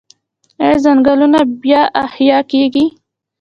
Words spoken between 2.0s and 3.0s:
احیا کیږي؟